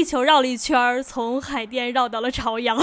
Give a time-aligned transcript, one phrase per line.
[0.00, 2.82] 地球绕了一圈，从海淀绕到了朝阳。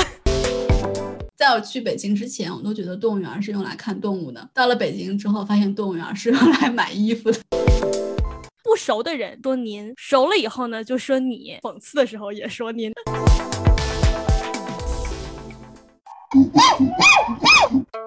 [1.36, 4.48] 在我去北京之前，我都觉得动物园是用来看动物的。
[4.54, 7.40] 到了北京之后，发现动物园是用来买衣服的。
[8.64, 11.58] 不熟的人说您，熟了以后呢，就说你。
[11.64, 12.94] 讽刺的时候也说您。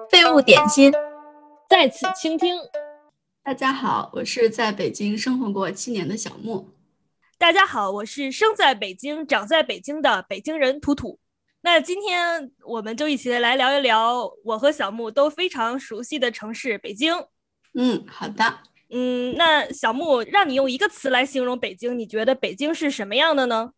[0.09, 0.89] 废物点心，
[1.69, 2.55] 在此倾听。
[3.43, 6.69] 大家好，我是在北京生活过七年的小木。
[7.41, 11.17] 大家好，我是生在北京、长在北京的北京人图图。
[11.61, 17.11] 那今天我们就一起来聊一聊我和小木都非常熟悉的城市北京。
[17.73, 18.59] 嗯，好的。
[18.91, 23.71] 嗯，那小木让你用一个词来形容北京，你觉得北京是什么样的呢？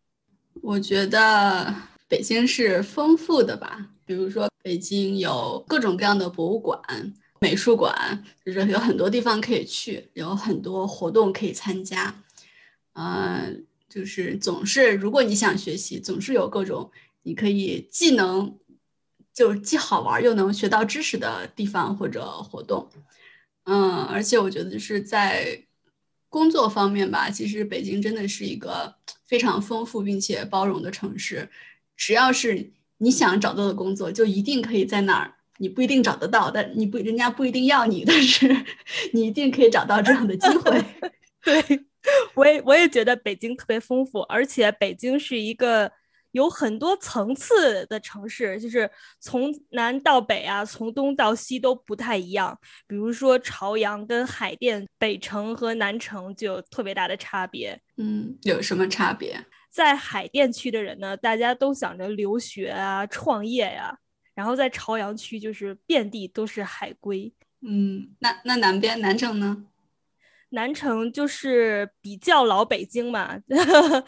[0.60, 1.74] 我觉得
[2.06, 3.88] 北京是丰富的吧。
[4.04, 6.78] 比如说，北京有各种各样的博物馆、
[7.40, 12.14] 美术馆，就是有很多地方可以去，有很多活动可以参加。
[12.94, 16.90] 嗯，就是总是如果你想学习，总是有各种。
[17.26, 18.58] 你可以既能
[19.32, 22.86] 就是既好玩又能学到知识的地方或者活动，
[23.64, 25.64] 嗯，而且我觉得就是在
[26.28, 31.48] 工作方面吧，其实北京真的是一个非常丰富并且包容的城市。
[31.96, 35.34] 只要是你想找到的工作，就一定可以在那儿。
[35.56, 38.54] 你不一定找得到，但你不人家不一定要你，但是
[39.14, 40.84] 你一定可以找到这样的机会。
[41.42, 41.84] 对，
[42.34, 45.90] 我也我也觉得北京特别丰富，而且北京是一个。
[46.34, 52.58] 有很多层次的城市，就是从南到北啊，从东到西都不太一样。
[52.88, 57.80] 比如说朝阳跟海淀，北城和南城就有特别大的差别。
[57.98, 59.46] 嗯，有什么差别？
[59.70, 63.96] 在海淀区的人呢，大家都想着留学啊、创业呀。
[64.34, 67.32] 然后在朝阳区，就是遍地都是海归。
[67.60, 69.66] 嗯，那那南边南城呢？
[70.54, 73.38] 南城就是比较老北京嘛。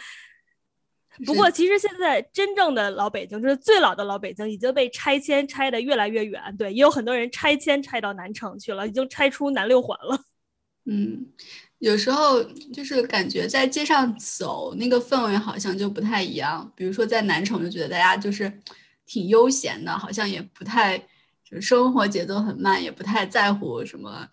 [1.25, 6.55] 不过，其实现在真正的老北京，就是最老的老北京，已经被拆迁拆的越来越远。
[6.59, 10.19] 对，也有很多人拆迁拆到南城去了，已经拆出南六环了。
[10.85, 11.27] 嗯，
[11.79, 16.71] 有时候就是感觉在街上走，那个氛围好像就不太一样。
[16.77, 18.61] 比如说在南城，就觉得大家就是
[19.07, 20.99] 挺悠闲的，好像也不太
[21.43, 24.29] 就生活节奏很慢，也不太在乎什么。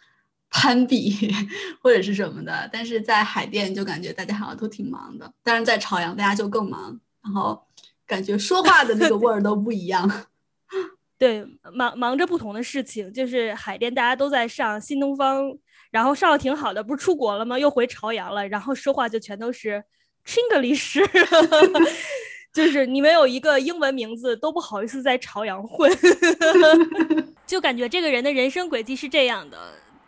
[0.53, 1.34] 攀比
[1.81, 7.59] 或者是什么的，但是在海淀就感觉大家好像都挺忙的，但是在朝阳大家就更忙，然后
[8.06, 10.09] 感觉说话的那个味儿都不一样。
[11.18, 15.58] 对，忙忙着不同的事情，就是海淀大家都在上新东方，
[15.90, 17.58] 然后上的挺好的，不是出国了吗？
[17.58, 19.84] 又回朝阳了，然后说话就全都是
[20.25, 21.03] Chinglish，
[22.53, 25.91] 就是你们有一个英文名字都不好意思在朝阳混，
[27.47, 29.58] 就感觉这个人的人生轨迹是这样的。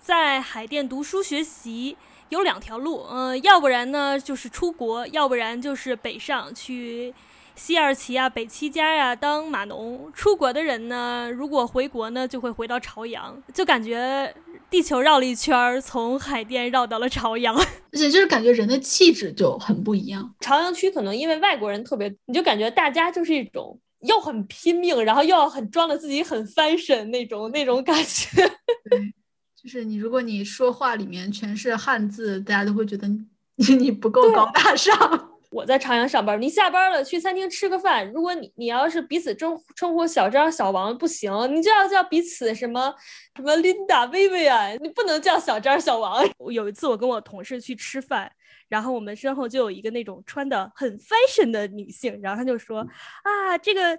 [0.05, 1.97] 在海淀读书学习
[2.29, 7.11] 有两条路，嗯，要不然呢就是出国，要不然就是北上去
[7.55, 10.11] 西二旗啊、北七家呀当码农。
[10.13, 14.31] 出国的人呢，如果回国呢，就会回到朝阳，就感觉
[14.69, 17.55] 地球绕了一圈，从海淀绕到了朝阳，
[17.91, 20.35] 而且就是感觉人的气质就很不一样。
[20.39, 28.51] 朝阳区可能因为外国人特别，你就感觉大家就是一种又很拼命，然后又要很装的自己很 fashion 那种那种感觉。
[29.65, 33.25] 就是你，如果你说话里面全是汉字，大家都会觉得你
[33.75, 35.31] 你不够高大上。
[35.49, 42.93] 我在朝阳上班，你下班了去餐厅吃个饭，如果你你要是彼此称称呼小张、小王不行，你就要叫彼此什么
[43.35, 46.23] 什么 Linda、Vivian，你不能叫小张、小王。
[46.51, 48.31] 有一次我跟我同事去吃饭，
[48.69, 52.81] 然后我们身后就有一个那种穿的很 fashion 的女性，然后她就说
[53.23, 53.97] 啊这个。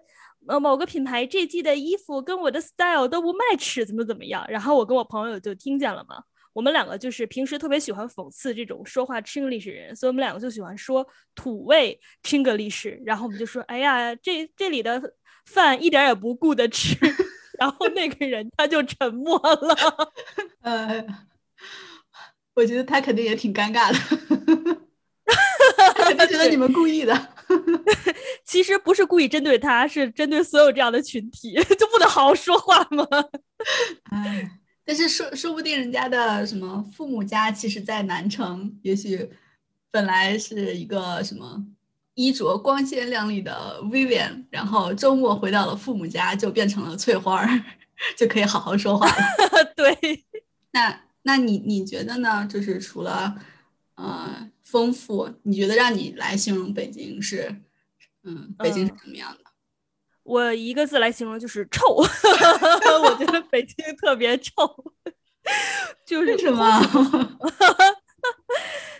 [0.49, 4.45] 呃，某个品牌这季的衣服跟我的 style 都不 match，怎么怎么样？
[4.49, 6.23] 然后我跟我朋友就听见了嘛。
[6.53, 12.99] 我们两个就是平时特别喜欢讽刺这种说话 Chinglish 人，所以我们两个就喜欢说土味 Chinglish。
[13.05, 15.13] 然后我们就说：“哎呀，这这里的
[15.45, 16.97] 饭一点也不顾得吃。”
[17.59, 20.13] 然后那个人他就沉默了。
[20.63, 21.07] 呃，
[22.55, 24.36] 我觉得他肯定也挺尴尬的，
[26.15, 27.29] 肯定觉得你们故意的。
[28.45, 33.07] 其实不是故意针对他，是针对所有这样的群体， 就不能好好说话吗？
[34.11, 34.51] 哎，
[34.85, 39.31] 但是说说不定人家的什么父母家，其实在南城，也许
[39.93, 41.65] 本来是一个什么
[42.15, 47.47] 衣着光鲜亮丽的 Vivian，然后周末回到了父母家，就变成了翠花，
[48.17, 49.15] 就可以好好说话了。
[49.77, 50.25] 对，
[50.73, 52.45] 那那你你觉得呢？
[52.51, 53.37] 就是除了
[53.95, 54.51] 呃。
[54.67, 57.63] 丰富，你觉得让你来形容北京是，
[58.25, 59.45] 嗯，北京是什么样的？
[60.25, 61.83] 我一个字来形容就是臭。
[63.03, 64.53] 我觉得北京特别臭，
[66.05, 66.81] 就是什么？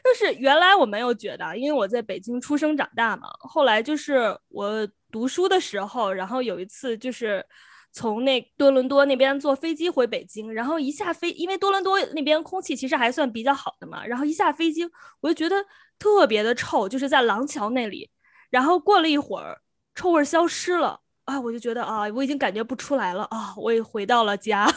[0.05, 3.29] 就是原来我没有觉得，因为我在北京出生长大嘛。
[3.41, 7.45] 后来就是我读书的时候，然后有一次就是
[7.97, 14.87] 从那多伦多那边坐飞机回北京，然后一下飞，因为多伦多那边空气其实还算比较好的嘛，然后一下飞机
[15.23, 15.57] 我就觉得
[15.99, 18.11] 特别的臭，就是在廊桥那里，
[18.51, 19.63] 然后过了一会儿，
[19.95, 24.71] 臭味消失了啊，我就觉得啊，我已经感觉不出来了啊，我也回到了家。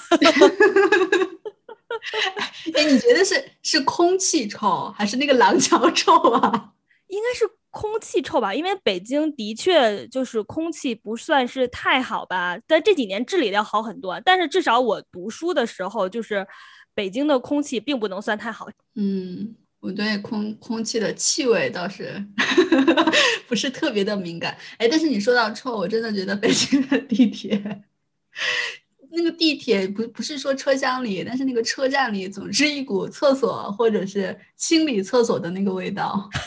[2.73, 6.71] 哎，你觉得是是空气臭还是那个廊桥臭啊？
[7.07, 14.19] 应该是空气臭吧，因为北京的确就是空气不算是太好吧，但这几年治理的要好很多。
[14.21, 16.45] 但是至少我读书的时候，就是
[16.93, 18.67] 北京的空气并不能算太好。
[18.95, 22.25] 嗯，我对空空气的气味倒是
[23.47, 24.57] 不是特别的敏感。
[24.77, 27.83] 哎，但是你说到臭，我真的觉得北京的地铁。
[29.11, 36.29] 那个地铁不不是说车厢里，但是那个车站里总是一股厕所或者是清理厕所的那个味道。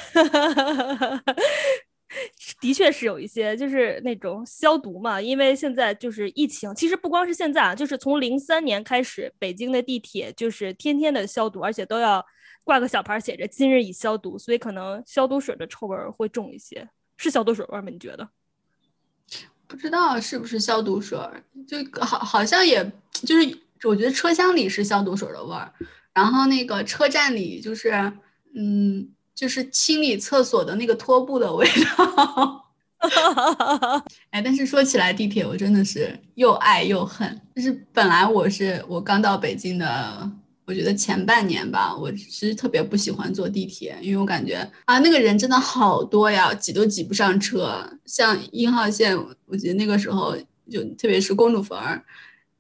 [2.61, 6.73] 的确是有一些，就是那种消毒嘛，因为现在就是疫情。
[6.75, 12.25] 其实不光是现在啊，就是从零三年开始，北京的地铁就是天天的消毒，而且都要
[12.65, 16.87] 挂个小牌写着“今日已消毒”，所以可能消毒水的臭味会重一些。
[17.17, 17.88] 是消毒水味吗？
[17.91, 18.29] 你觉得？
[19.73, 21.19] 不知道是不是消毒水，
[21.67, 25.73] 就好好像也就是，我觉得车厢里是消毒水的味儿，
[26.13, 27.91] 然后那个车站里就是，
[28.55, 31.67] 嗯，就是清理厕所的那个拖布的味
[31.97, 32.67] 道。
[34.31, 37.41] 哎，但是说起来地铁，我真的是又爱又恨。
[37.57, 40.31] 就是本来我是我刚到北京的。
[40.64, 47.85] 我觉得前半年吧，我其实特别不喜欢坐地铁，因为我感觉啊，那个人真的好多呀，挤都挤不上车。
[48.06, 49.17] 像一号线，
[49.47, 50.37] 我觉得那个时候
[50.70, 52.03] 就特别是公主坟儿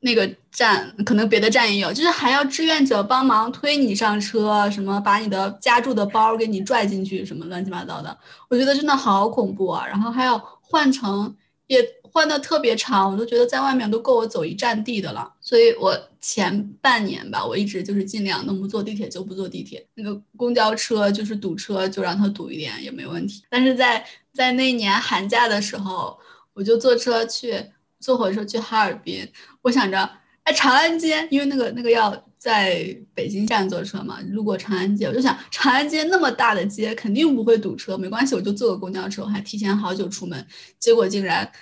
[0.00, 8.18] 那个站，可能别的站也有，就是还要志愿者帮忙推你上车，什么把你的夹住的包给你拽进去，什么乱七八糟的，
[8.50, 9.86] 我觉得真的好恐怖啊。
[9.86, 11.32] 然后还要换乘，
[11.68, 15.32] 也换的特别长，我都觉得在外面都够我走一站地的了。
[15.52, 19.86] 所以我前半年吧，我一直就是尽量能不坐地铁就不坐地铁。
[19.96, 23.42] 那个公交车就是堵车，就让它堵一点也没问题。
[23.50, 24.02] 但是在
[24.32, 26.18] 在那年寒假的时候，
[26.54, 27.62] 我就坐车去，
[28.00, 29.28] 坐火车去哈尔滨。
[29.60, 30.10] 我想着，
[30.44, 40.46] 哎，长安街，因为那个那个要在北京站坐车嘛，路过长安街，我就想长安街那么大的街，肯定不会堵车，没关系，我就坐个公交车，我还提前好久出门，
[40.78, 41.52] 结果竟然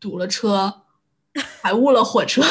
[0.00, 0.80] 堵了车。
[1.60, 2.42] 还误了火车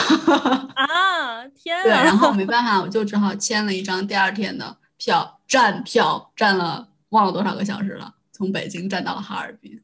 [0.76, 1.48] 啊！
[1.56, 1.84] 天啊！
[1.84, 9.82] 对，然后没办法，我就只好签了一张第二天的票，站票站了忘了多少个小时了，从北京站到了哈尔滨。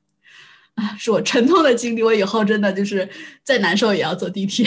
[0.76, 2.04] 啊，是我沉痛的经历。
[2.04, 3.10] 我以后真的就是
[3.44, 4.66] 再难受也要坐地铁。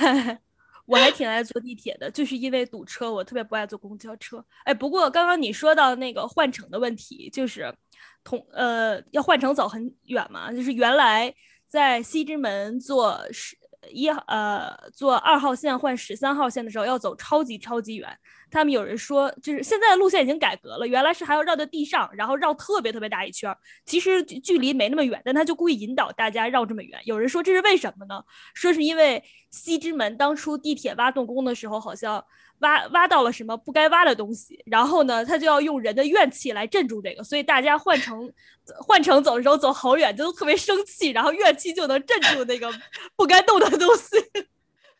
[0.86, 4.44] 我还挺爱坐地铁的，就是因为堵车，我特别不爱坐公交车。
[4.64, 7.74] 哎，不过刚刚你说到那个换乘的问题，就是
[8.22, 11.34] 同呃要换乘走很远嘛，就是原来。
[11.76, 13.54] 在西直门坐十
[13.90, 18.08] 一号呃坐二号线换十三号线的时候，要走超级超级远。
[18.50, 23.54] 他们有人说，就是现在的路线已经改革了，原来是还要绕在地上，然后绕特别特别大一圈。
[23.84, 26.98] 其实距离没那么远，但他就故意引导大家绕这么远。
[27.04, 28.24] 有人说这是为什么呢？
[28.54, 32.24] 说是因为西直门当初地铁挖动工的时候，好像。
[32.60, 38.32] 挖挖到了什么不该挖的东西，然后呢，他就要用人的怨气来镇住这个，所以大家换乘
[38.78, 42.72] 换乘走的时候走好远，就都特别生气，然后怨气就能镇住那个
[43.16, 44.16] 不该动的东西。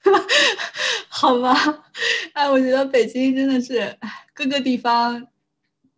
[1.09, 1.55] 好吧，
[2.33, 3.99] 哎，我觉得北京真的是
[4.33, 5.27] 各个地方，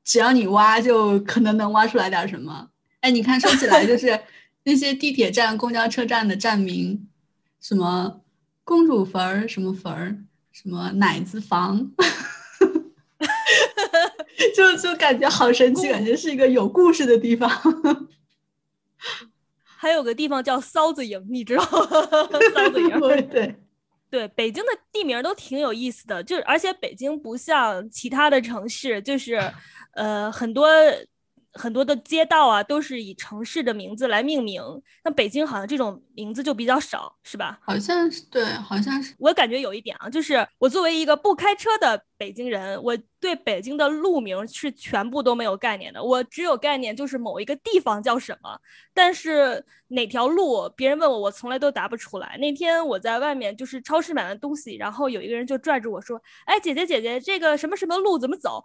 [0.03, 2.71] 只要你挖，就可能能挖出来点什么。
[3.01, 4.19] 哎，你看，说起来就 是
[4.63, 7.07] 那些地铁站、公交车站的站名，
[7.61, 8.23] 什么
[8.65, 10.17] 公主坟儿，什么坟儿。
[10.61, 11.89] 什么奶子房，
[14.57, 17.49] 就就感觉好神奇，感觉是一个有故事的地方。
[19.63, 21.69] 还有个地方叫骚子营，你知道吗？
[22.53, 22.99] 骚子营，
[23.31, 23.55] 对
[24.11, 29.41] 对，北京的地名都挺有意思的，就是而且北京不像其他的城市，就是
[29.93, 30.69] 呃很多。
[31.55, 34.63] 很多的街道啊，都是以城市的名字来命名。
[35.05, 37.59] 那北京好像这种名字就比较少，是吧？
[37.63, 39.15] 好像是对，好像是。
[39.19, 46.03] 我感觉有一点啊，就是我作为一个不开车的北京人，我对北京的路名是全部都没有概念的。
[46.03, 48.61] 我只有概念就是某一个地方叫什么，
[48.93, 52.37] 但是哪条路，别人问我，我从来都答不出来。
[52.39, 58.63] 那天我在外面就是超市买完东西，然后有一个人就拽着我说：“哎，姐姐姐姐，这个什么什么路怎么走？”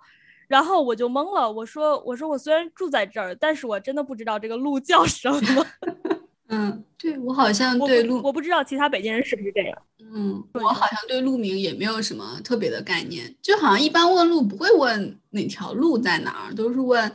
[0.53, 5.65] 然后我就懵了，我说：“我说我虽然住在这儿，但是我真的不知道这个路叫什么。
[6.47, 9.75] ”嗯，对我好像对路，我不知道其他北京人是不是这样。
[10.13, 17.11] 嗯，我好像对路名也没有什么特别的概念，就好像一般问路不会问哪条路在哪儿，都是问，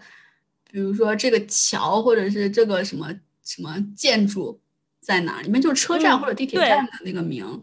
[0.69, 3.07] 比如说这个桥或者是这个什么
[3.45, 4.59] 什么建筑
[5.01, 7.47] 在哪儿，里面就是车站嗯或者地铁站的那个名。
[7.47, 7.63] 嗯，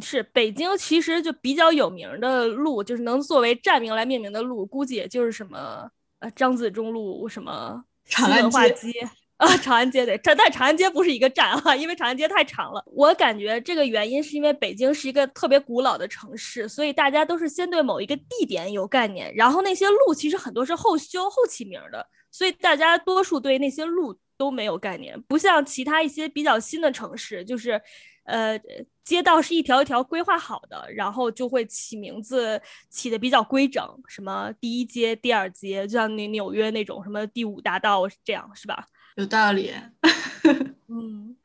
[0.00, 5.88] 是北京其实就比较有名的路，就是能作为站名来命名的路，估计也就是什么
[6.20, 12.82] 呃张自忠路、什么长安街街啊，长安街对，这但长安街不是一个站啊，因为长安街太长了。
[12.86, 27.80] 我感觉这个原因是因为北京是一个特别古老的城市，所以大家都是先对某一个地点有概念，然后那些路其实很多是后修后起名的，所以大家多数对那些路都没有概念，不像其他一些比较新的城市，就是。
[28.24, 28.60] 呃，
[29.04, 38.86] 街道是一条一条规划好的，然后就会起名字起的比较规整，什么第一街、第二街，就像那纽约那种什么第五大道这样，是吧？
[39.16, 39.72] 有道理。
[40.88, 41.36] 嗯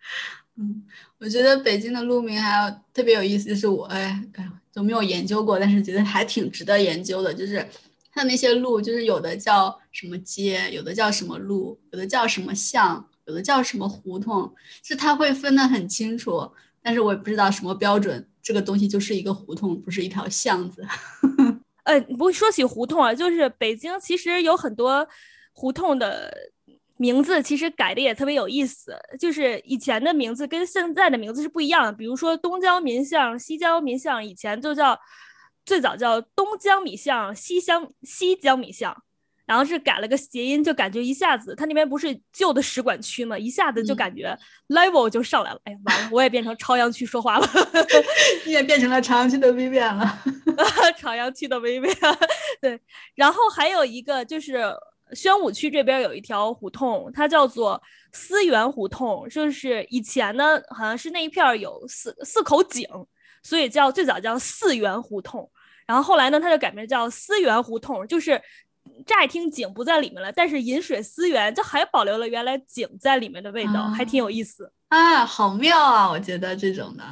[0.58, 0.84] 嗯，
[1.18, 7.34] 我觉得北京的路名还有特别有意思，就是我哎哎呀都没有研究过，但是觉得还挺值得研究的。
[7.34, 7.68] 就是
[8.12, 14.54] 它那些路，就是有的叫什么街，有的叫什么路，有的叫什么巷，有的叫什么胡同，
[14.84, 16.52] 是它会分得很清楚。
[16.82, 20.86] 但是我也不知道什么标准，这个东西就是一个胡同，不是一条巷子。
[21.84, 25.08] 呃，不说起胡同啊，就是北京其实有很多
[25.54, 26.32] 胡同的
[26.98, 28.96] 名字，其实改的也特别有意思。
[29.20, 35.00] 就是以前的名字跟现在的名字是不一样的，比如说东郊民巷、西郊民巷，以前就叫
[35.66, 38.96] 最早叫东江米巷、西乡西江米巷，
[39.46, 44.36] 然后是改了个谐音，就感觉一下子它那边不是旧的使馆区嘛，一下子就嗯感觉
[44.70, 45.60] level 就上来了。
[45.66, 47.48] 哎呀，完了，我也变成朝阳区说话了。
[48.46, 50.20] 你也变成了朝阳区的 Vivian 了。
[50.98, 52.18] 朝阳区的 Vivian，
[52.60, 52.80] 对，
[53.14, 54.74] 然后还有一个就是
[55.14, 57.80] 宣武区这边有一条胡同，它叫做
[58.14, 62.88] 思源胡同，就是以前呢好像是那一片儿有四四口井，
[63.44, 65.48] 所以叫最早叫四源胡同，
[65.86, 68.42] 然后后来呢它就改名叫思源胡同，就是。
[69.06, 74.72] 乍一听井不在里面了，但是饮水思源，就还保留了原来井在里面的味道，还挺有意思。
[74.90, 76.10] 啊，好妙啊！
[76.10, 77.04] 我觉得这种的。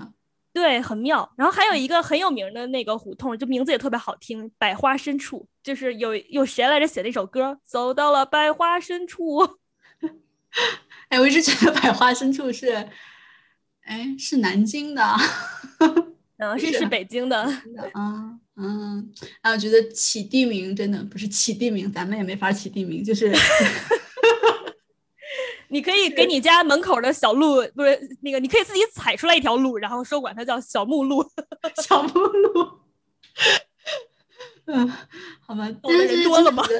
[0.53, 1.33] 对，很妙。
[1.35, 9.57] 然后还有一个很有名的那个胡同，就名字也特别好听，百花深处，就是有有谁来着写那首歌，走到了百花深处。
[11.09, 12.87] 哎，我一直觉得百花深处是，
[13.81, 15.03] 哎，是南京的。
[16.37, 17.41] 嗯， 是是是北京的。
[17.93, 23.31] 啊，嗯，啊，我觉得起地名真的不是起地名，咱们也没法起地名，就是
[25.69, 31.25] 你可以给你家门口的小路，不是那个，你可以自己踩出来一条路，然后说管它叫小木路。
[31.83, 32.69] 小木路。
[34.65, 34.87] 嗯，
[35.41, 36.63] 好吧，懂的人多了吗？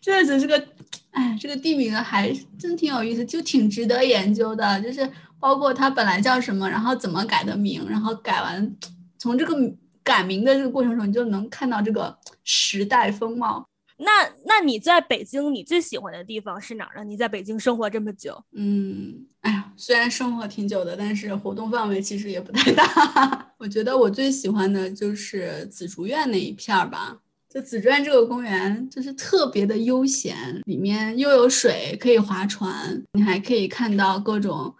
[0.00, 0.66] 这只是个，
[1.10, 4.80] 哎，这个地名还真挺有意思，就挺值得研究的。
[4.80, 5.08] 就是
[5.38, 8.74] 包括它本来叫什么，然后怎么改的名，然后改完，
[9.24, 9.56] 从这个
[10.02, 13.66] 改名的这个过程中，你就能看到这个时代风貌。
[13.96, 14.10] 那
[14.44, 17.04] 那你在北京，你最喜欢的地方是哪儿呢？
[17.04, 23.54] 你在北京生活这么久，嗯，哎呀，虽然生活挺久的，但是活动范围其实也不太大。
[23.56, 27.16] 我觉得我最喜欢的就是紫竹院那一片儿吧。
[27.48, 34.74] 就紫竹院这个公园，就是特别的悠闲，里面又有水可以划船，你还可以看到各种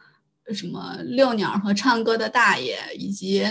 [0.53, 3.43] 什么遛鸟和唱歌的大爷，以及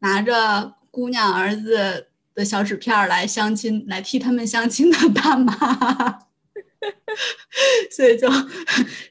[0.00, 5.54] 拿着姑娘儿子的小纸片儿来相亲，来替他们相亲的大妈。
[7.90, 8.30] 所以就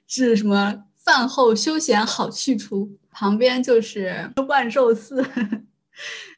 [0.08, 5.26] 是什么饭后休闲好去处，旁边就是万寿寺。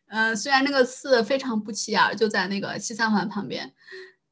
[0.08, 3.72] 嗯、虽然那个寺非常不起眼儿，就在那个西三环旁边，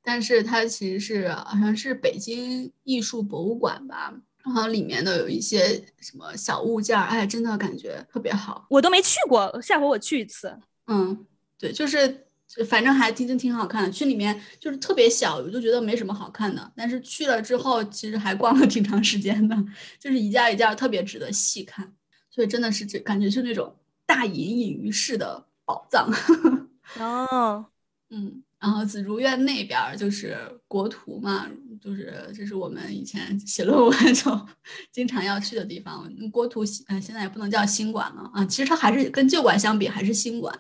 [0.04, 4.12] 但是它其实是好像是北京艺术博物馆吧，
[4.48, 8.66] 然后里面的有一些什么小物件儿，哎，真的感觉特别好。
[8.70, 10.58] 我都没去过，下回我去一次。
[10.88, 11.26] 嗯，
[11.60, 12.26] 对，就是
[12.66, 13.92] 反正还挺真挺好看的。
[13.92, 16.72] 去里面就是特别小，我就觉得没什么好看的。
[16.78, 19.56] 但是去了之后，其实还逛了挺长时间的，
[20.00, 21.94] 就是一件一件特别值得细看。
[22.30, 23.76] 所以真的是这感觉是那种
[24.06, 26.10] 大隐隐于市的宝藏。
[27.00, 27.66] 哦，
[28.10, 30.36] 嗯，然后紫竹院那边儿就是
[30.68, 31.48] 国图嘛，
[31.80, 34.48] 就是这是我们以前 写论文的时候
[34.92, 36.12] 经常要去的地方。
[36.32, 40.60] 国图现呃现在也不能叫新馆了啊，其实它还是跟旧馆相比还是新馆。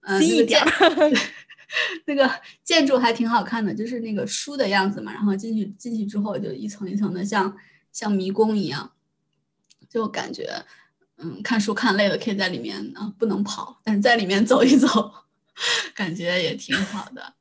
[0.00, 1.20] 呃，新一那个建点
[2.06, 2.30] 那个
[2.62, 5.12] 建筑还挺好看的，就是那个书的样子嘛。
[5.12, 7.56] 然后进去进去之后，就一层一层的像
[7.92, 8.92] 像迷宫一样，
[9.88, 10.64] 就感觉
[11.16, 15.12] 嗯，看书看累了，可以在里面啊，不能跑，但是在里面走一走，
[15.94, 17.34] 感觉也挺好的。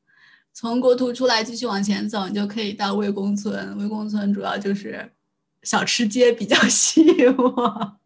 [0.59, 3.77] 从国图出来继续往前走，你就可以到魏公村。
[3.77, 5.07] 魏公村主要就是
[5.61, 7.97] 小吃街比较 吸引我。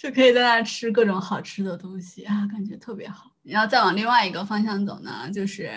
[0.00, 3.32] 就可以在那吃各种好吃的东西啊，感觉特别好。
[3.42, 5.72] 然后再往另外一个方向走呢，就是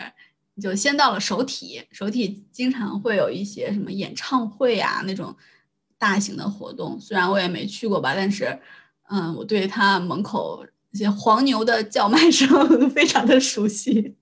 [0.61, 5.35] 就先到了首体，首体经常会有一些什么演唱会啊那种
[5.97, 8.59] 大型的活动，虽然我也没去过吧，但是
[9.09, 14.15] 嗯，我对它门口那些黄牛的叫卖声 非常的熟悉。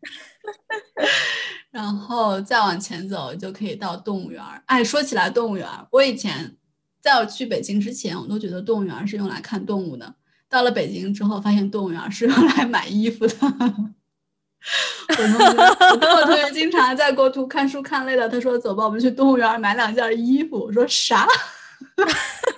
[1.72, 4.62] 然后再往前走就可以到动物园儿。
[4.66, 6.56] 哎，说起来动物园儿，我以前
[7.02, 10.16] 在我去北京之前，我都觉得动物园儿是用来看动物的。
[10.50, 13.36] 到了北京之后，发现动物园儿是用来买衣服的。
[15.10, 15.46] 我同学，
[16.18, 21.28] 我同学经常在国图看书看累了，他说：“走吧，我们去动物园买两件衣服。”我说：“啥？”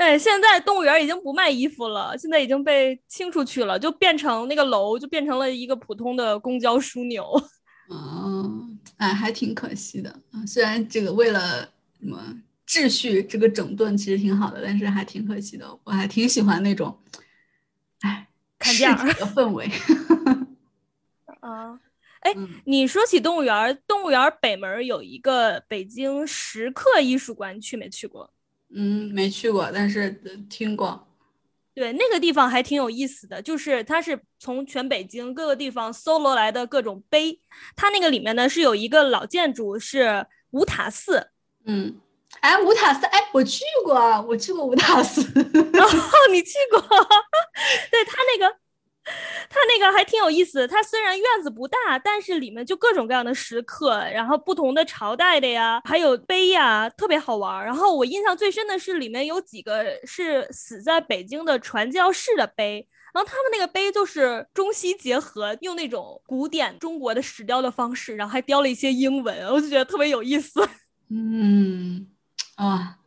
[0.00, 7.22] 对，现在动物园已经不卖衣服了，现在已经被清出去了，就变成那个楼，就变成了一个普通的公交枢纽。
[7.90, 10.40] 嗯， 哎，还挺可惜的啊。
[10.46, 11.68] 虽然这个为了
[12.00, 12.18] 什么
[12.66, 15.78] 秩序这个整顿其实挺好的，但是还挺可惜的。
[15.84, 16.98] 我还挺喜欢那种，
[18.00, 18.26] 哎，
[18.58, 19.70] 看价的氛围。
[21.40, 21.78] 啊，
[22.24, 28.32] 哎，你说起动物园，动物园北门有一个北京石刻艺术馆，去没去过？
[28.74, 30.10] 嗯，没去过，但是
[30.48, 31.06] 听过。
[31.72, 37.40] 对，那个地方还挺有意思的，就是它是从全北京各个地方搜罗来的各种碑。
[37.76, 41.28] 它那个里面呢是有一个老建筑，是五塔寺。
[41.64, 41.96] 嗯，
[42.40, 43.94] 哎，五塔寺，哎，我去过，
[44.28, 45.22] 我去过五塔寺。
[45.22, 45.84] 哦，
[46.30, 46.80] 你去过？
[47.90, 48.19] 对，它那
[49.80, 49.90] 个。
[49.90, 57.64] 还挺有意思，它虽然院子不大，但是里面就各种各样的石刻，然后不同的朝代的呀，还有碑呀，特别好玩。
[57.64, 70.60] 然后我印象最深的是里面有几个是死在北京的传教士的碑，然后他们那个碑就是中西结合，用那种古典中国的石雕的方式，然后还雕了一些英文，我就觉得特别有意思。
[71.10, 72.06] 嗯，
[72.54, 72.98] 啊。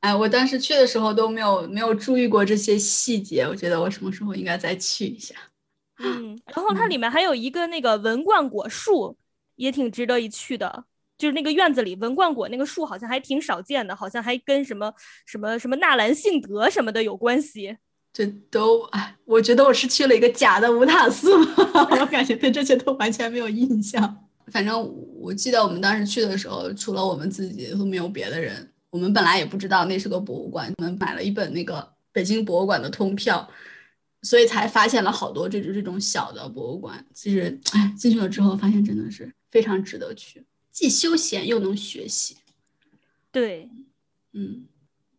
[0.00, 5.34] 哎，我当时去的时候都没有没有注意过这些细节，我觉得我什么时候应该再去一下。
[5.98, 9.16] 嗯，然后它里面还有一个那个文冠果树，
[9.56, 10.84] 也挺值得一去的。
[11.16, 14.92] 就是那个院子里文冠果那个树好像还挺少见的，好像还跟什么
[15.26, 17.76] 什么什么纳兰性德什么的有关系。
[18.12, 21.32] 这都哎，我觉得我是去了一个假的五塔寺，
[22.00, 24.24] 我感觉对这些都完全没有印象。
[24.52, 24.80] 反正
[25.20, 28.72] 我记得我们当时去的时候，除了我们自己都没有别的人。
[28.90, 33.46] 我们本来也不知道那是个博物馆，我们买了一本那个北京博物馆的通票，
[34.22, 37.04] 所以才发现了好多这种这种小的博物馆。
[37.12, 42.36] 其实，哎，进去了之后发现真的是非常值得去，既休闲又能学习。
[43.30, 43.68] 对，
[44.32, 44.64] 嗯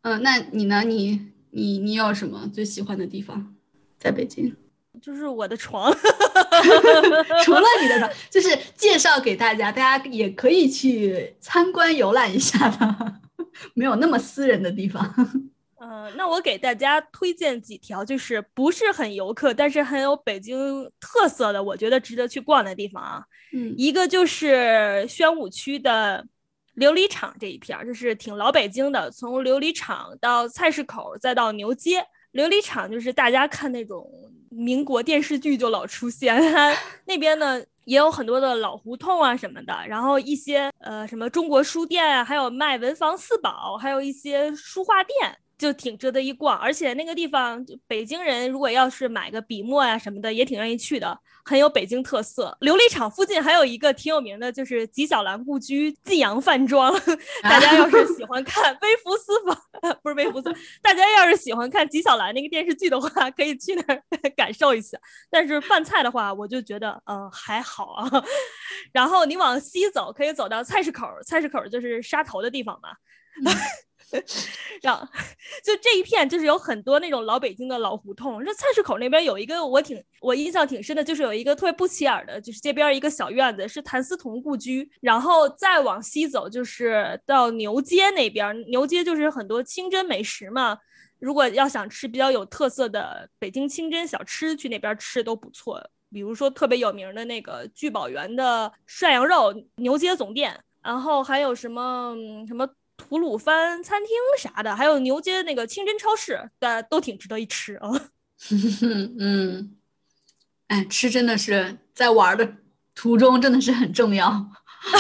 [0.01, 0.83] 嗯，那你呢？
[0.83, 3.55] 你你你有什么最喜欢的地方？
[3.97, 4.55] 在北京，
[5.01, 5.91] 就是我的床。
[7.43, 13.19] 除了你的床，就是介绍给大家，大家也可以去参观游览一下的。
[13.73, 15.03] 没有那么私人的地方，
[15.81, 23.23] 嗯，那我给大家推荐几条，就是不是很游客，但是很有北京特色的，我觉得值得去逛的地方啊。
[23.53, 26.25] 嗯，一个就是宣武区的
[26.75, 32.05] 琉璃厂这一片儿，就是挺老北京的，从琉璃厂到菜市口，再到牛街。
[32.33, 34.07] 琉璃厂就是大家看那种
[34.49, 36.37] 民国电视剧就老出现，
[37.05, 37.61] 那边呢。
[37.85, 45.35] 也有很多的老胡同啊什么的，然后一些呃什么中国书店啊，还有卖文房四宝，还有一些书画店。
[45.60, 52.58] 就挺值得一逛，而且那个地方，北京人如果要是买个笔墨呀什么的，也挺愿意去的，很有北京特色。
[52.62, 56.91] 琉璃厂附近还有一个挺有名的，就是纪晓岚故居晋阳饭庄。
[57.43, 60.50] 大家要是喜欢看微服私访，不是微服私，
[60.82, 64.02] 大家要是喜欢看纪晓岚那个电视剧的话，可以去那儿
[64.38, 64.98] 感受一下。
[65.30, 68.10] 但是饭菜的话，我就觉得嗯还好啊。
[68.93, 72.89] 然后你往西走，可以走到菜市口，菜市口就是杀头的地方嘛。
[74.82, 75.08] 让
[75.63, 78.43] 就这一片就是有很多那种老北京的老胡同。
[78.43, 84.89] 这菜市口那边有一个我挺我印象挺深的，就是有一个特别不起眼的，就是街边一个小院子，是谭嗣同故居。
[85.02, 88.60] 然后再往西走，就是到牛街那边。
[88.69, 90.78] 牛街就是很多清真美食嘛。
[91.19, 95.80] 如果要想吃比较有特色的北京清真小吃，去那边吃都不错。
[96.12, 100.60] 比如说特别有名的那个聚宝源的涮羊肉，牛街总店。
[100.82, 102.15] 然后还有什么
[102.48, 102.67] 什么？
[102.99, 107.89] 吐鲁番餐厅啥的，还有牛街那个清真超市，大家都挺值得一吃啊。
[109.17, 109.77] 嗯，
[110.67, 112.57] 哎，吃真的是在玩的
[112.93, 114.51] 途中真的是很重要。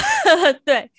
[0.65, 0.89] 对，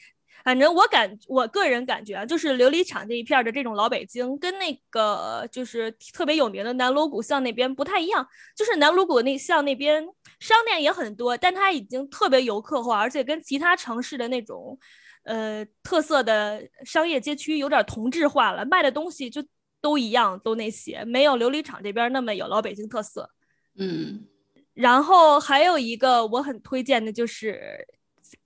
[0.45, 8.27] 反正我感我个人感觉啊，就是琉璃厂这一片的这种老北京，跟那个就是特别有名的南锣鼓巷那边不太一样。
[8.55, 10.07] 就是南锣鼓那巷那边
[10.39, 14.79] 商店也很多，但它已经特别游客化，而且跟其他城市的那种。
[15.25, 19.45] 呃，特色的商业街区有点同质化了，卖的东西就
[19.81, 23.31] 都一样，都那些，没有琉璃厂这边那么有老北京特色。
[23.77, 24.27] 嗯
[24.75, 27.87] 然后还有一个我很推荐的，就是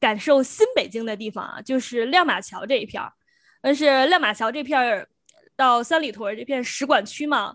[0.01, 3.13] 感受新北京的地方啊，就是亮马桥这一片儿。
[3.61, 5.09] 但是亮马桥这片儿
[5.55, 7.55] 到三里屯这片使馆区嘛，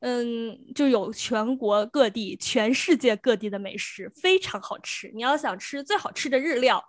[0.00, 5.10] 嗯，就有全国各地、全世界各地的美食，非常好吃。
[5.14, 6.82] 你要想吃最好吃的日料，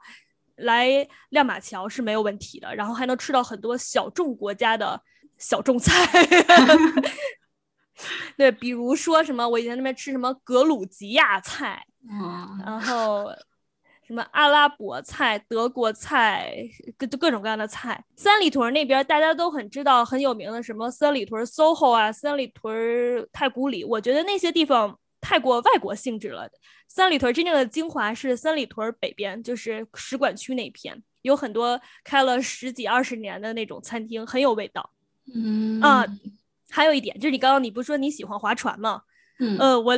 [0.62, 2.74] 来亮马桥是没有问题的。
[2.76, 5.02] 然后还能吃到很多小众国家的
[5.38, 5.94] 小众菜。
[8.36, 13.32] 对，比如说什么，我以前那边吃什么格鲁吉亚菜，哇，然后
[14.08, 16.52] 什么阿拉伯菜、德国菜，
[16.98, 18.04] 各各种各样的菜。
[18.16, 26.50] 三里屯那边大家都很知道很有名的什么三里屯 SOHO 啊，三里屯太古里，我觉得那些地方太过外国性质了。
[26.88, 34.90] 三里屯真正的精华是三里屯北边，就是使馆区那片，有很多开了十几二十年的那种餐厅，很有味道。
[35.34, 36.06] 嗯啊
[36.70, 39.04] 还有一点就是你刚刚你不是说你喜欢划船吗？
[39.40, 39.98] 嗯呃，我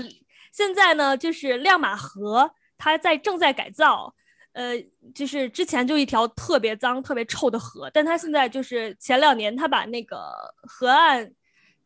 [0.51, 4.13] 现在呢就是亮马河，它在正在改造，
[4.53, 4.73] 呃，
[5.13, 10.33] 就是之前就一条特别脏、特别臭的河，但它现在就是前两年它把那个
[10.63, 11.31] 河岸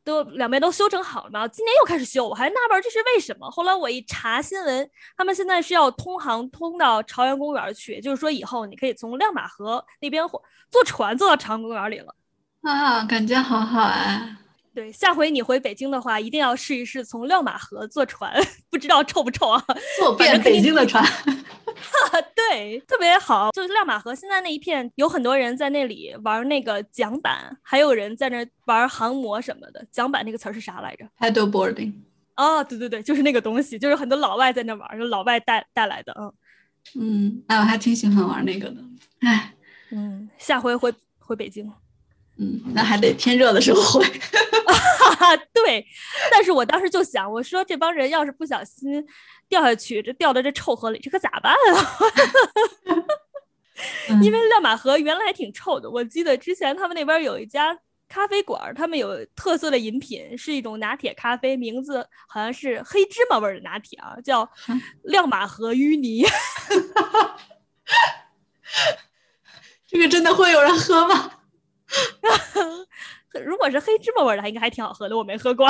[0.08, 3.48] 都两边都修整好了嘛，今年又开始修，我还纳闷这是为什么。
[3.52, 10.24] 后来我一查新闻，他们现在是要通航通到朝阳公园去，就是说以后你可以从亮马河那边
[10.72, 12.16] 坐船坐到朝阳公园里了。
[12.62, 14.40] 啊，感觉好好啊。
[14.78, 18.32] 对，下回你回北京的话，一定要试一试从亮马河坐船，
[18.70, 19.66] 不知道臭不臭啊？
[19.98, 21.04] 坐遍北京的船，
[22.36, 23.50] 对，特别好。
[23.54, 29.84] 就是亮马河现在那一片，有很多人在那里玩那个桨板，还有人在那玩航模什么的。
[29.92, 31.94] 桨板那个词儿是啥来着？paddle boarding。
[32.36, 36.14] 哦，对对对，就是那个东西，就是很多老外在那玩，就老外带带来的。
[36.20, 36.32] 嗯
[37.00, 38.78] 嗯，哎，我还挺喜欢玩那个的。
[39.22, 39.56] 哎，
[39.90, 41.68] 嗯，下回回回北京。
[42.40, 44.06] 嗯，那还得天热的时候会。
[45.54, 45.86] 对，
[46.32, 49.06] 但是我当时就想，我说这帮人要是不小心
[49.50, 52.00] 掉下去，这掉到这臭河里，这可咋办啊？
[54.24, 64.50] 因为亮马河原来还挺臭的，我记得之前他们那边有一家咖啡馆，他们有特色的饮品是一种拿铁咖啡，名字好像是黑芝麻味儿的拿铁啊，叫
[65.04, 66.26] 亮马河淤泥。
[69.88, 71.32] 这个真的会有人喝吗？
[73.46, 75.68] 如果是黑芝麻味儿的，应该还挺好喝的，我没喝过。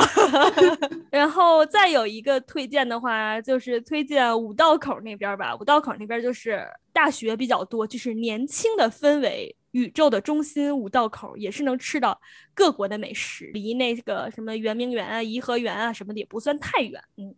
[1.11, 5.55] 然后再有一个推荐的话，就是推荐五道口那边吧。
[5.55, 9.53] 五道口那边就是大学比较多，就是年轻的氛围。
[9.71, 12.19] 宇宙的中心五道口也是能吃到
[12.55, 16.99] 各国的美食，离那个什么圆明园啊、颐和园啊什么的也不算太远。
[17.17, 17.35] 嗯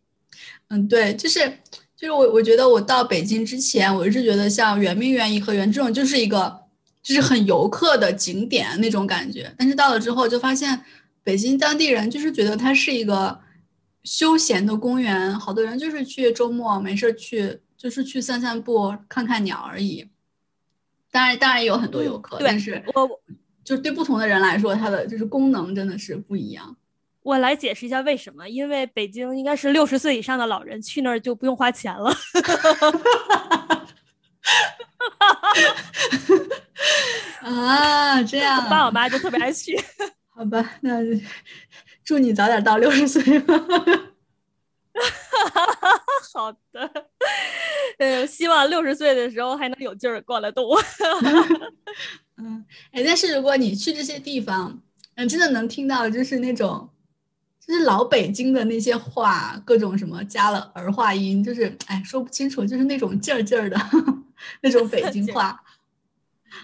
[0.69, 1.49] 嗯，对，就是
[1.97, 6.68] 就是我我觉得我到北京之前，我一直觉得像圆明园、颐和园这种就是一个
[7.09, 10.79] 就是很游客的景点那种感觉，但是到了之后就发现
[11.23, 13.39] 北京当地人就是觉得它是一个
[14.03, 20.07] 休闲的公园，好多人就是去周末没事去就是去散散步、看看鸟而已。
[21.09, 23.09] 当然，当然也有很多游客，对但是我
[23.63, 26.77] 就是对不同的人来说，它的就是功能真的是不一样。
[27.23, 32.15] 我来解释一下为什么，因为北京应该是六十岁以上的老人去那儿就不用花钱了。
[37.49, 39.75] 啊，这样我 爸我啊，妈就特别爱去。
[40.29, 40.99] 好吧，那
[42.03, 43.53] 祝你早点到六十岁吧。
[46.33, 46.91] 好的，
[47.97, 50.65] 呃，希望六十岁的时候还能有劲儿逛得动。
[52.37, 54.81] 嗯，哎，但是如果你去这些地方，
[55.15, 56.89] 嗯，真的能听到就是那种，
[57.65, 63.77] 就是老北京的那些话，各种什么加了儿化音，就是哎说不清楚，就是那种劲儿劲儿的
[64.61, 65.61] 那种北京话，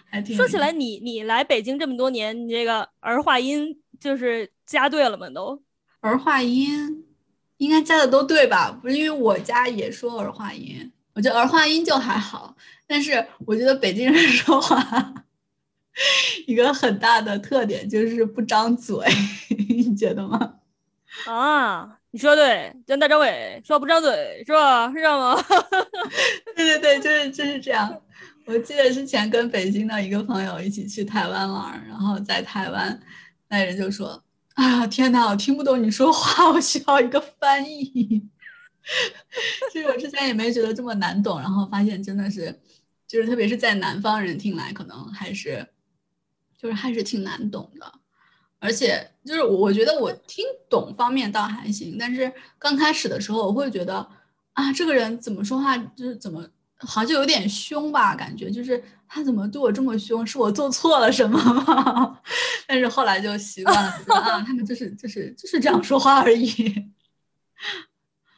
[0.09, 5.29] 还挺说起来你，你来北京这么多年，你这个儿化音就是加对了吗？
[5.29, 5.61] 都
[6.01, 7.05] 儿化音
[7.57, 8.71] 应该加的都对吧？
[8.71, 15.13] 不是因为我家也说儿化音，我觉得儿化音就还好，但是我觉得北京人 说话
[16.45, 18.97] 一个很大的特点就是不张嘴，
[19.69, 20.55] 你觉得吗？
[21.25, 24.89] 啊，你说对，张大张伟说不张嘴是吧？
[24.91, 25.41] 是这样吗？
[26.55, 28.01] 对对对，就是就是这样。
[28.45, 32.99] 我记得之前跟北京的一个朋友一起去台湾玩，然后在台湾，
[33.49, 38.29] 那人就说：“啊，天呐，我听不懂你说话，我需要一个翻译。”
[39.73, 42.59] 其实我之前也没觉得这么难懂，然后发现真的是，
[43.07, 45.67] 就是特别是在南方人听来，可能还是，
[46.55, 47.91] 就是还是挺难懂的。
[48.59, 54.07] 而且就是我我觉得我听懂方面倒还行，但是刚开始的时候我会觉得
[54.53, 60.25] 啊，这个人怎么说话就是怎么好像就有点凶吧，感觉就是他怎么对我这么凶？
[60.25, 62.19] 是我做错了什么吗？
[62.67, 66.73] 但是后来就习惯了，啊，他们就是就是就是这样说话而已。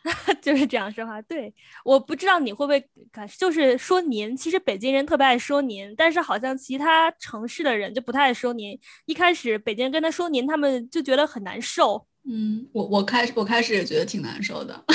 [0.41, 1.21] 就是这样说话。
[1.23, 2.79] 对，我不知道你会不会
[3.11, 8.79] 感，就是说您，其实北京人特别爱说您，但是好像其他城市的人就不太爱说您。
[9.05, 12.07] 一开始北京人跟他说您，他们就觉得很难受。
[12.23, 14.85] 嗯，我我开始我开始也觉得挺难受的。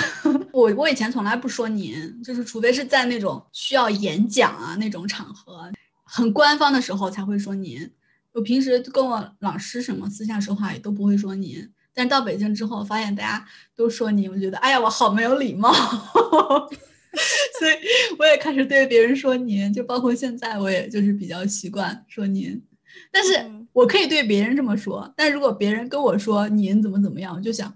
[0.52, 5.70] 我我以前从来不说您，就是除非是在那种需要演讲啊那种场合，
[6.04, 7.90] 很官方的时候才会说您。
[8.32, 11.68] 我平时跟我老师什么私下说话也都不会说您。
[11.94, 15.70] 但到北京之后，发现大家都说您，我觉得哎呀，我好没有礼貌，
[17.58, 17.74] 所以
[18.18, 22.62] 我也开始对别人说您，就包括现在，我也就是比较习惯说您。
[23.10, 23.32] 但是
[23.74, 27.74] 我可以对别人这么说，但如果别人跟我说您怎么怎么样，我就想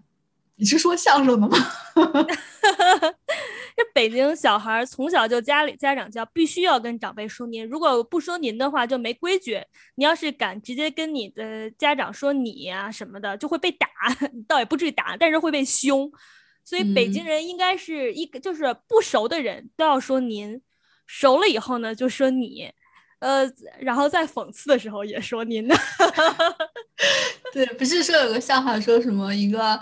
[0.59, 1.57] 你是说相声的吗？
[3.77, 9.63] 这北京小孩从小就家里家长教，必须要跟长辈说您，如果不说您的话就没规矩。
[9.97, 13.87] 你要是敢直接跟你的家长说你啊什么的，就会被打，
[14.49, 16.11] 倒也不至于打，但是会被凶。
[16.65, 20.63] 所以北京人应该是一个，就是不熟的人都要说您，
[21.07, 22.73] 熟了以后呢就说你，
[23.19, 23.45] 呃，
[23.79, 25.77] 然后在讽刺的时候也说您呢。
[27.53, 29.79] 对，不是说有个笑话说什么一个。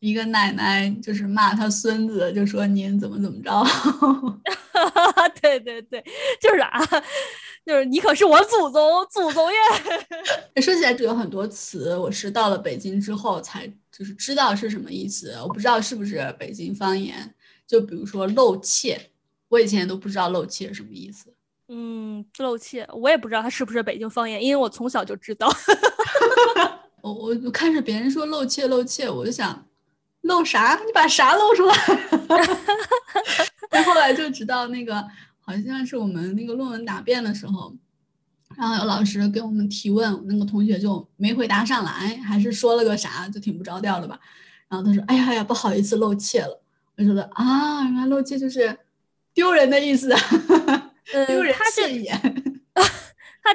[0.00, 3.50] 一个奶奶就是骂他孙子，就说您怎么怎么着。
[5.42, 6.04] 对对对，
[6.40, 6.80] 就是啊，
[7.66, 9.58] 就是你可是我祖宗祖宗耶。
[10.62, 15.36] 说起来就有很多词，我是到了北京之后才就是知道是什么意思。
[15.42, 17.34] 我不知道是不是北京方言，
[17.66, 19.10] 就比如说漏怯，
[19.48, 21.34] 我以前都不知道漏怯什么意思。
[21.68, 25.52] 嗯，漏怯，我也不知道它是不是北京方言，因为我从小就知道。
[27.02, 27.12] 我
[27.44, 29.64] 我看着别人说漏怯漏怯，我就想。
[30.28, 30.78] 露啥？
[30.86, 31.74] 你把啥露出来？
[33.82, 35.04] 后来就直到那个
[35.40, 37.74] 好像是我们那个论文答辩的时候，
[38.56, 44.18] 然后有老师给我们提问，那个同学就没回答上来，还是说了个啥，就挺不着调的吧。
[44.68, 46.62] 然后他说：“哎呀呀，不好意思露怯了。”
[46.96, 48.78] 我觉得啊，原来露怯就是
[49.32, 50.14] 丢人的意思，
[51.26, 52.47] 丢人现眼。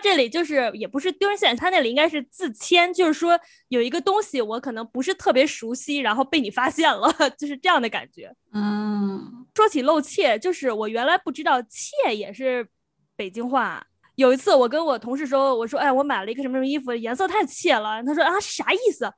[0.03, 3.39] 他这里就是也不是丢人现眼，他那里应该是自谦，就是说
[3.69, 8.29] 有一个东西我可能不是特别熟悉，然后被你发现了， 就是这样的感觉。
[8.53, 12.67] 嗯，说起露怯，就是我原来不知道怯也是
[13.15, 13.85] 北京话。
[14.15, 18.03] 有一次我跟我同事说，我说哎，我买了一个什么什么衣服，颜色太怯了。
[18.03, 19.09] 他说啊是啥意思？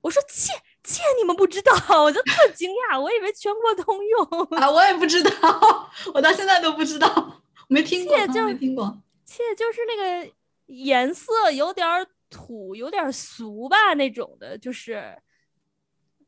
[0.00, 0.52] 我说怯
[0.84, 1.72] 怯你们不知道，
[2.04, 4.24] 我就特惊讶，我以为全国通用
[4.56, 8.96] 啊，我也不知道， 我到现在都不知道，没听过，没听过。
[9.28, 10.32] 切，就是那个
[10.66, 11.86] 颜色有点
[12.30, 15.18] 土，有点俗吧，那种的，就是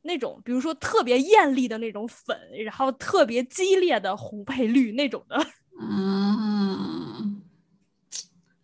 [0.03, 5.47] 那种，比如说特别艳丽的那种粉，然后特别激烈的红配绿那种的。
[5.81, 7.43] 嗯，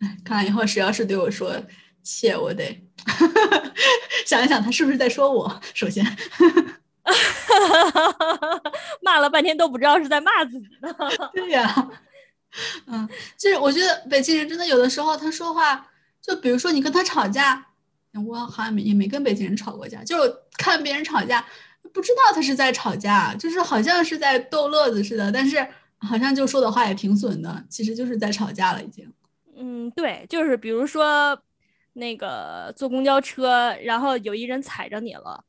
[0.01, 1.51] 哎，看来以后谁要是对我说
[2.03, 2.87] 切，我得
[4.27, 5.61] 想一想，他是不是在说我？
[5.72, 6.05] 首先，
[9.01, 10.94] 骂了半天都不知道是在骂自己呢。
[11.33, 11.90] 对呀。
[12.87, 15.87] 嗯，就是我觉得北京人真的有的时候他说话，
[16.22, 17.66] 就比如说你跟他吵架，
[18.26, 21.44] 我好像也没跟北京人吵过架，就是看别人吵架，
[21.92, 25.66] 不知道他是在吵架，就是好像是在逗乐子似的，但是
[25.98, 29.12] 好像就说的话也挺损的，其实就是在吵架了已经。
[29.59, 31.38] 嗯，对，就是比如说
[31.94, 35.44] 那个坐公交车，然后有一人踩着你了，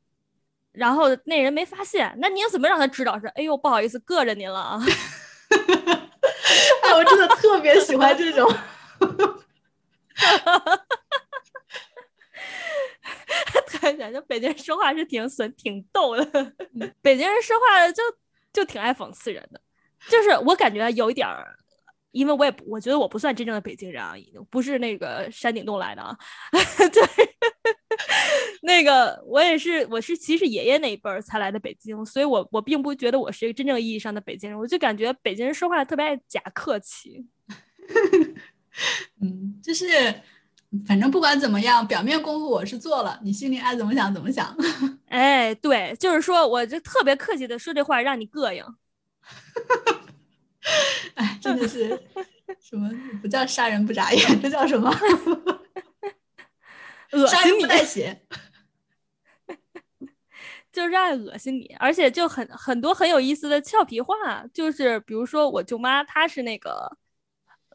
[0.72, 3.26] 然后那人没发现，那你怎么让他知道是？
[3.28, 4.80] 哎呦，不好意思，硌着您了啊。
[7.48, 8.46] 特别喜欢这种，
[13.66, 16.52] 突然觉得北京人说话是挺损、挺逗的。
[17.00, 18.02] 北京人说话就
[18.52, 19.58] 就挺爱讽刺人的，
[20.10, 21.56] 就是我感觉有一点儿，
[22.10, 24.14] 因为我也我觉得我不算真正的北京人啊，
[24.50, 26.14] 不是那个山顶洞来的啊，
[26.92, 27.02] 对。
[28.62, 37.26] 那个我也是，我是其实爷爷那一辈儿才来的北京，所以我我并不觉得我是一个真正意义上的北京人，我就感觉北京人说话特别爱假客气。
[39.20, 39.86] 嗯，就是
[40.86, 44.56] 反正不管怎么样，表面功夫我是做了，你心里爱怎么想怎么想。
[45.08, 48.64] 哎，对，就是说我就特别客气的说这话让你膈应。
[51.14, 51.88] 哎，真的是
[52.60, 52.90] 什么
[53.22, 54.90] 不叫杀人不眨眼，这叫什么？
[57.12, 58.20] 恶心你带血，
[60.70, 66.98] 就是爱恶心你，而且就很很多很有意思的俏皮话，就是比如说我舅妈，她是那个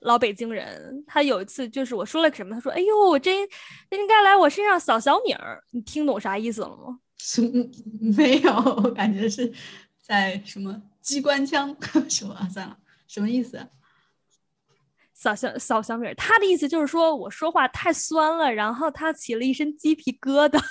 [0.04, 3.36] 老北京人，他有一次就是我说了什么，他说：“哎呦，我真
[3.92, 7.00] 应该来我身上扫小米儿。”你听懂啥意思了吗？
[8.16, 9.52] 没有，我感觉是
[10.02, 11.76] 在什么机关枪
[12.10, 12.36] 什么？
[12.54, 13.66] 算了，什么意思？
[15.14, 20.62] 扫小扫小米儿，他的意思就是说我说话太酸了，然后他起了一身鸡皮疙瘩，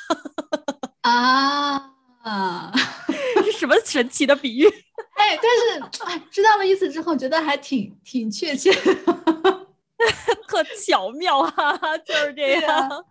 [1.01, 1.91] 啊，
[3.45, 4.67] 是什么神奇的比喻？
[5.17, 9.22] 哎，但是哎，知道了意思之后，觉得还挺挺确切的。
[10.53, 11.53] 特巧妙啊，
[12.05, 12.89] 就是这样。
[12.89, 12.99] 啊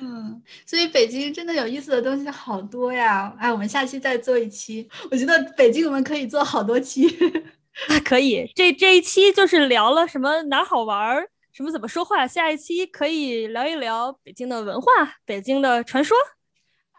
[0.00, 3.34] 嗯，所以北京真的有意思的东西好多呀！
[3.38, 4.88] 哎，我们下期再做一期。
[5.10, 7.08] 我觉得北京我们可以做好多期。
[7.88, 12.26] 啊，可以，这这一期就是聊了什么哪儿好玩儿，什么怎么说话。
[12.26, 14.90] 下一期可以聊一聊北京的文化，
[15.24, 16.16] 北京的传说。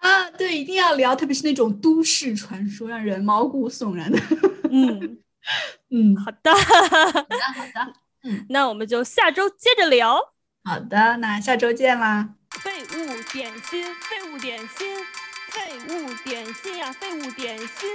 [0.02, 4.20] 啊，对，一定要聊，特别是那种都市传说，让人毛骨悚然的。
[4.70, 5.20] 嗯，
[5.92, 7.94] 嗯，好的，好的，好的，
[8.50, 10.34] 那我们就下周接着聊。
[10.64, 12.36] 好的，那下周见啦。
[12.52, 14.98] 废物点心，废物点心，
[15.50, 17.90] 废物点心呀、废物点心。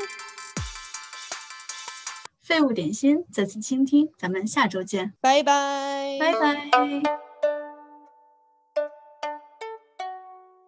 [2.43, 7.26] 废物点心，再次倾听，咱们下周见，拜拜，拜拜。